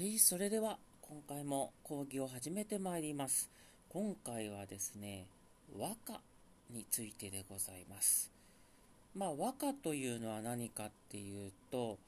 [0.00, 3.50] はい、それでは今回も講義を始めてまいります。
[3.90, 5.26] 今回はですね、
[5.78, 6.22] 和歌
[6.70, 8.30] についてでございます。
[9.14, 11.98] まあ和歌というのは何かっていうと、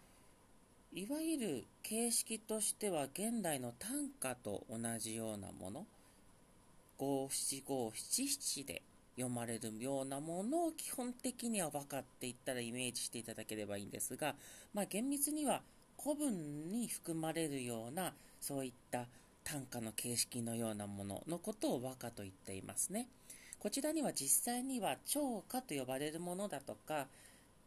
[0.94, 5.84] いわゆる形式としては現代の短歌と同じようなもの、
[6.96, 8.80] 五七五七七で
[9.16, 14.34] 読まれるようなものを基本的には和歌って言ったらイメージしていただければいいんですが、
[14.72, 15.60] まあ厳密には
[16.02, 19.06] 古文に含まれるようなそういった
[19.44, 23.08] 短歌の形式のようなもののことを和歌と言っていますね。
[23.58, 27.06] こちらには実際には長歌と呼ばれるものだとか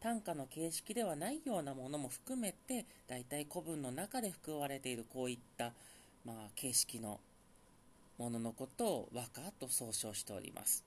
[0.00, 5.72] 短歌の形式ではないようなものも含めて大体古文の中で含まれているこういった、
[6.26, 7.18] まあ、形式の
[8.18, 10.84] もののことを和歌と総称しております。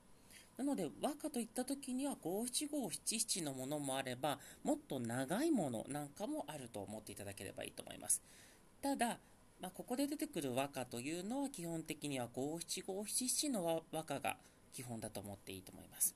[0.59, 8.21] なので和歌といった時には五七五七七のものもあればもっと長いものなんかもあると思っていただければいいと思います。
[8.81, 9.19] ただ、
[9.61, 14.35] まあ、ここで出てくる和歌というのは基本的には五七五七七の和歌が
[14.73, 16.13] 基本だと思っていいと思います。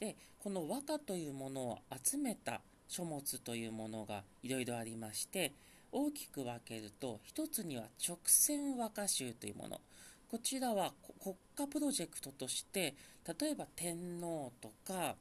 [0.00, 5.52] で、この和歌というものを集めた書物というものがいろいろありまして、
[5.92, 9.80] 大きく分けると、一つには直線和歌集というもの。
[10.30, 12.94] こちらは国家プロジェクトとして、
[13.40, 15.16] 例えば天皇とか、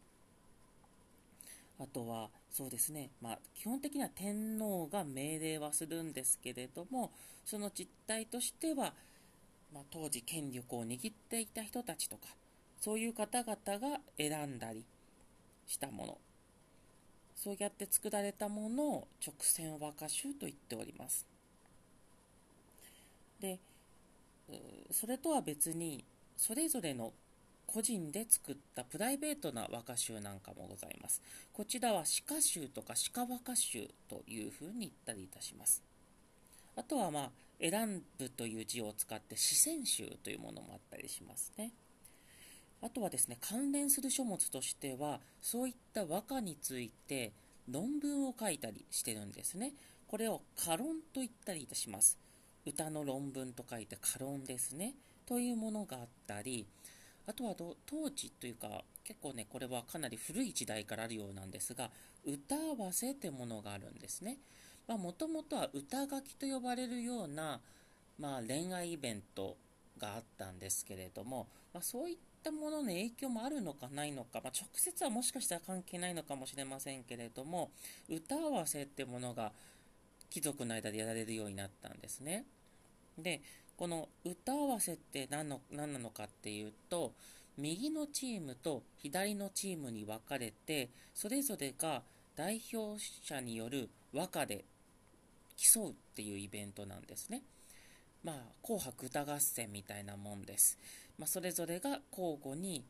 [1.80, 7.12] あとはそうですね、まあ、基本的には天皇が命令はするんですけれども、
[7.46, 8.94] その実態としては、
[9.74, 12.28] まあ、当時権力を握っていた人たちとか、
[12.82, 14.84] そういう方々が選んだり
[15.68, 16.18] したもの、
[17.36, 21.26] そうやって作られたものを直線和歌集と言っております。
[23.40, 23.60] で、
[24.92, 26.03] それとは別に、
[26.36, 27.14] それぞれの
[27.66, 31.22] 個人で作ったプライベートな和歌集なんかもございます。
[31.54, 35.84] こちらは鹿集とか鹿和歌集というふうに言ったりいたします。
[36.76, 41.72] あとはまあ、選ぶという字を使って四川集というものもあったりしますね。
[42.82, 47.33] あとはですね、関連する書物としては、そういった和歌について
[47.67, 49.73] 論文を書いたりしてるんですね。
[50.08, 52.17] これを歌論と言ったりいたします。
[52.67, 54.94] 歌の論文と書いて歌論ですね。
[55.26, 56.66] というものがあったり、
[57.26, 57.55] あとは
[57.86, 61.89] 当時というか、結構ね、これはかなり古い時代からあるようなんですが、
[62.26, 64.38] 歌合わせってものがあるんですね。
[64.88, 67.61] もともとは歌書きと呼ばれるような、
[68.20, 69.58] まあ、恋愛イベント
[69.98, 77.72] があったんですけれども、まあ、そういったものの影響もあるのかないのか、まあ、直接はもしかしたら関係ないのかもしれませんけれども、
[78.10, 79.52] 歌合わせってものが
[80.30, 82.45] 貴族の間でやられるようになったんですね。
[83.17, 83.42] で、
[83.76, 87.14] この歌合わせって何の何なのかっていうと、
[87.58, 92.04] 右のチームと左のチームに分かれて、それぞれが
[92.36, 94.64] 代表者による和歌で
[95.55, 97.42] 競うっていうイベントなんですね。
[98.23, 100.78] まあ、紅白歌合戦みたいなもんです。
[101.17, 102.84] まあ、それぞれが交互に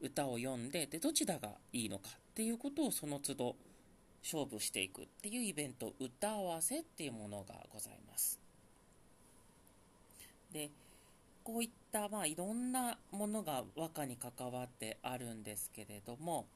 [0.00, 3.56] 歌を読んで、で、どちらがいいのかっていうことをその都度
[4.22, 8.45] 勝負していくっていうイベント、歌合わせっていうものがございます。
[10.56, 10.70] で、
[11.44, 16.46] こういった、まあ、いろんなものが和歌に関わってあるんですけれども、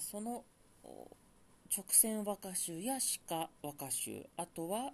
[0.00, 0.42] その
[0.84, 2.98] 直線和歌集や
[3.28, 4.92] 鹿和歌集、あとは、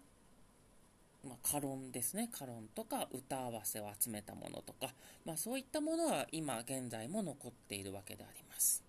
[1.26, 2.28] まあ、歌論ですね。
[2.30, 4.92] 歌論とか歌合わせを集めたものとか、
[5.24, 8.82] まあ、そういったものは今現在も残っているわけであります。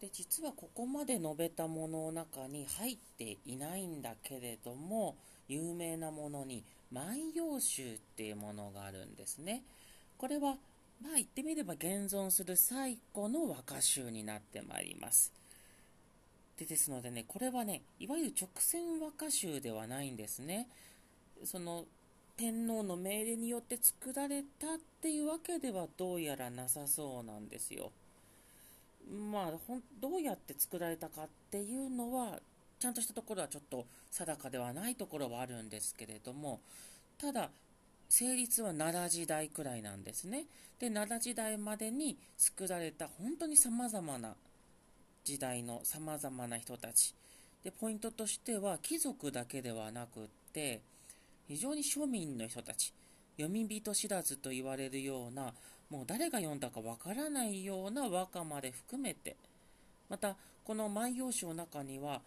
[0.00, 5.16] で、実はここまで述べたものの中に入っていないんだけれども、
[5.48, 9.62] 有名なものに万葉集っていうものがあるんですね。
[10.16, 10.56] これは、
[11.02, 15.32] まあ言ってみれば現存する最古の和歌集になってまいります。
[16.58, 20.68] でですのでね、これはね、いわゆる直線和歌集ではないんですね。
[21.44, 21.86] その、
[22.36, 27.90] 天皇の命令によって作られたっていうわけではどうやらなさそうなんですよ。
[29.08, 32.40] まあ、ほんどうやって作られたかっていうのは、
[32.78, 36.60] ちゃんとしたところはちょっと定かではないところはあるんですけれども、
[37.18, 37.50] ただ、
[38.08, 40.46] 成立は奈良時代くらいなんですね。
[40.78, 44.34] で、奈良時代までに作られた本当に様々な
[45.24, 47.14] 時代の様々な人たち。
[47.64, 50.80] で、ポイントとしては貴族だけではなくって、
[51.48, 52.94] 非常に庶民の人たち、
[53.36, 55.52] 読み人知らずと言われるような、
[55.90, 59.36] もう誰が読んだかわからないような和歌まで含めて、
[60.08, 62.20] また、この万葉集の中には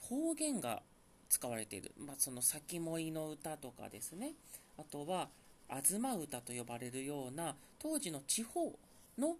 [0.00, 0.82] 方言が
[1.28, 1.92] 使われている。
[1.96, 4.32] まあ、その先もいの歌とかですね。
[4.78, 5.28] あとは、
[5.68, 8.76] 東歌と呼ばれるような当時の地方
[9.18, 9.36] の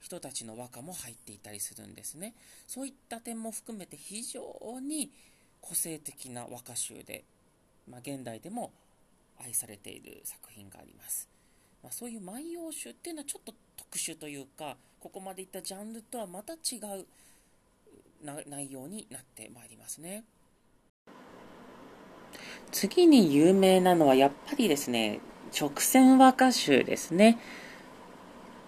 [0.00, 2.34] 人たちの和歌も入っていたりするんですね。
[2.66, 4.40] そういった点も含めて非常
[4.80, 5.10] に
[5.60, 7.24] 個性的な和歌集で、
[7.88, 8.72] まあ、現代でも
[9.42, 11.33] 愛されている作品があります。
[11.84, 16.56] まあ、そういう万葉集っていうのはちょっと特殊というか、ここまでいったジャンルとはまた違
[16.98, 17.04] う
[18.48, 20.24] 内容になってまいりますね。
[22.72, 25.20] 次に有名なのはやっぱりですね、
[25.54, 27.38] 直線和歌集ですね。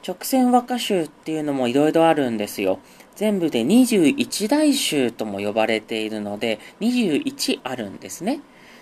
[0.07, 2.81] 直線和歌集っていうのもいろいろあるんですよ。
[3.15, 8.41] 全部で21大集とも呼ばれているので、21あるんですね。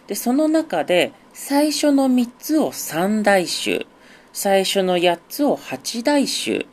[0.09, 3.87] で、その中で最初の3つを3大集、
[4.35, 6.67] 最初の8つを8大集、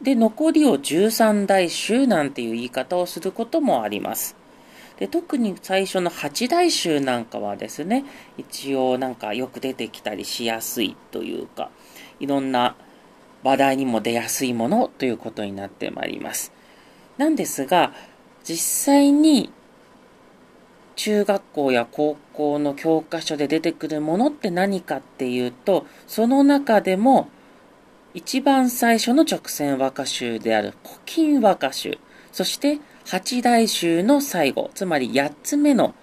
[0.00, 4.36] で、残りを13大集なんていう言い方をすることもあります。
[5.00, 8.04] で特に最初の8大集なんかはですね、
[8.38, 11.70] 一応なんかよく出てきたりしやすいというか、
[12.20, 12.76] いろんな
[13.42, 16.52] 話題にも出やすいものということになってまいります。
[17.18, 17.92] なんですが、
[18.44, 19.52] 実際に
[20.96, 27.28] 中学校や高校の教科書で出てくるものって何かっていうと、その中でも
[28.14, 31.98] 一番最初の直線和歌集である古今和歌集、
[32.32, 35.94] そして八大集の最後、つまり八つ目の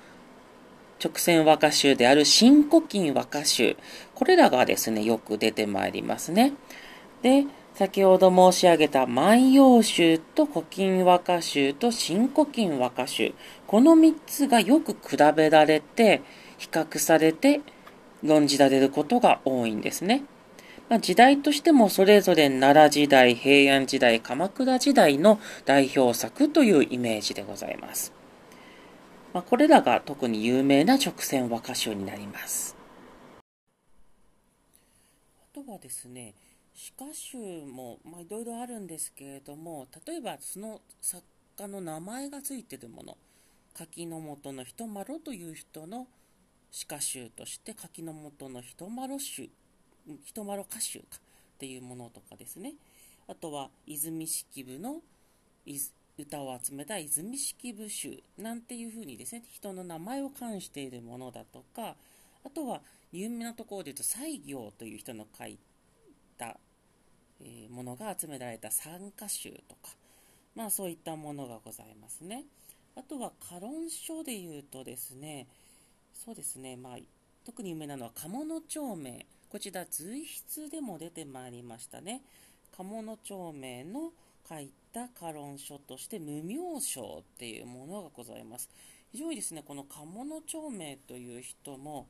[1.03, 3.77] 直線和歌集である新古今和歌集、
[4.13, 6.53] これらがですね、よく出てまいりますね。
[7.21, 13.33] で、先ほど申し上げた万葉集と古今和歌集と新古今和歌集、
[13.65, 16.21] この3つがよく比べられて、
[16.57, 17.61] 比較されて
[18.23, 20.23] 論じられることが多いんですね。
[20.89, 28.13] まあ、時代としてもそれぞれ奈良時代、平安時代、鎌倉時代の代表作というイメージでございます。
[29.33, 32.75] まあ、これらが特に有名な直線和歌集になります。
[35.53, 36.33] あとはですね、
[36.73, 41.23] 詩歌集もいろいろあるんですけれども、例えばその作
[41.57, 43.17] 家の名前がついているもの、
[43.73, 46.07] 柿の本の人丸という人の
[46.71, 49.49] 詩歌集として柿の本の人丸集
[50.25, 51.19] 人丸歌集かっ
[51.57, 52.73] ていうものとかですね。
[53.27, 55.01] あとは泉式部の
[56.17, 61.95] 歌を集めた泉式部集なんていうふうにですね人の名前を冠しているものだとか
[62.43, 62.81] あとは
[63.11, 65.57] 有名なところで言うと西行という人の書い
[66.41, 66.57] た、
[67.39, 69.95] え、ものが集められた参加集とか
[70.55, 72.45] まあそういったものがございますね
[72.95, 75.47] あとは歌論書で言うとですね
[76.13, 76.97] そうですねまあ
[77.45, 82.21] 特に有名なのは鴨の町名こちら随筆でも出てまいりましたね。
[82.77, 84.13] 鴨の町名の
[84.47, 88.69] 書いた歌論書として無名章っていうものがございます。
[89.11, 92.07] 非常にですね、この鴨の町名という人も、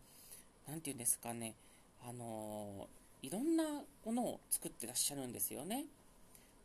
[0.67, 1.55] 何て言うんですかね、
[2.07, 2.87] あの
[3.21, 3.63] いろんな
[4.05, 5.85] ものを作ってらっしゃるんですよね。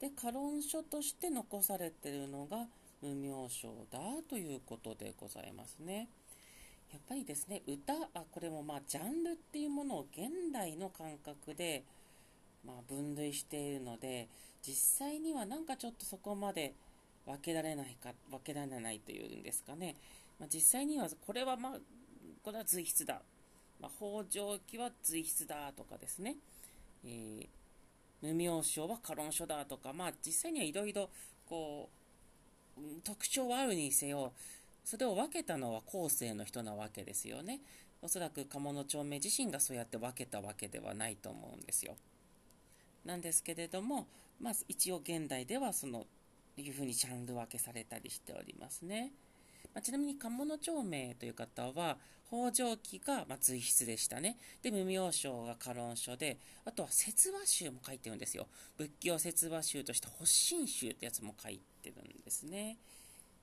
[0.00, 2.66] で、歌論書として残されているのが
[3.02, 3.98] 無名章だ
[4.28, 6.08] ということでございますね。
[6.92, 11.84] やっぱりですね歌あこれもまあジャンルっていうものを現代の感覚で、
[12.64, 14.28] まあ、分類しているので
[14.66, 16.74] 実際にはなんかちょっとそこまで
[17.26, 19.96] 分けられないか分けられないというんですかね、
[20.38, 21.72] まあ、実際にはこれはまあ
[22.42, 23.20] これは随筆だ、
[23.80, 26.36] まあ、北条記は随筆だとかですね、
[27.04, 27.46] えー、
[28.22, 31.10] 無名称は歌論書だとか、まあ、実際にはいろいろ
[31.46, 31.88] こ
[32.78, 34.32] う特徴はあるにせよ
[34.84, 37.60] それを分けたのは後世の人なわけですよね。
[38.00, 41.96] おそらく鴨の町名自身がそうやって分けたわけではないと思うんですよ。
[43.04, 44.06] なんですけれども、
[44.40, 46.06] まあ、一応現代ではその
[46.56, 49.10] いうふうにジャンル分けされたりしておりますね。
[49.74, 54.36] まあ、ちなみに鴨の町名という方は北条記がま随筆でしたね。
[54.62, 58.48] で、無名称が歌論書で、あとは説話集も書いてるんですよ。
[58.76, 62.78] 仏教説話集として発信集ってやつも書いてるんですね。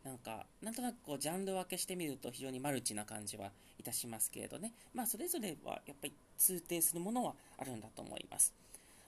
[0.03, 4.73] なんか、なんとなくこう、ジャンル分けしてみると非常にマルチな感じはいたしますけれどね。
[4.93, 8.53] まあ、それぞれはやっぱり通底するものはあるんだと思います。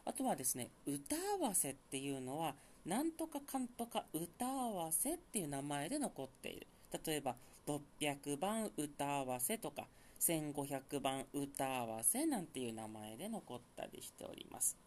[0.05, 2.55] あとはですね、歌合わせっていうのは、
[2.85, 6.67] なんとかかんとか歌合わせっていう名前で残っている。
[7.05, 7.35] 例えば、
[7.67, 9.87] 600番歌合わせとか、
[10.19, 14.77] 1500番歌合わせなんていう名前で残ったりしております。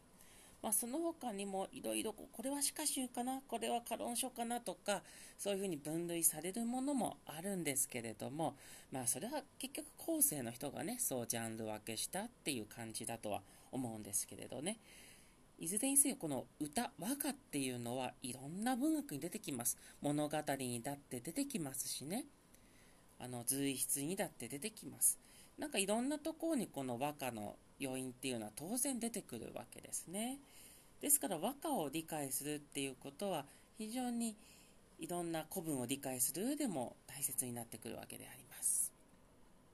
[0.62, 5.02] まあ、その他にもいろいろこれは詩歌集かなこれは歌論書かなとか
[5.38, 8.56] そういうふうに分類されるものもあるんですけれども、
[8.90, 14.78] まあ、それは結局後世の人がねそうジャンル分けしたっていう感じだとは思うんですけれどね。
[15.60, 19.76] いずれにせよこの歌和歌っていうのはいろんな文学に出てきます。
[20.00, 22.24] 物語にだって出てきますしね。
[23.18, 25.18] あの随筆にだって出てきます
[25.58, 30.38] なんかいろんなところにこの和歌の要因っていうのは当然出てくるわけですね。
[31.00, 33.44] ですから和歌を理解するっていうことは
[33.76, 34.36] 非常に
[34.98, 38.47] いろんな古文を理解する上でも大切になってくるわけであります。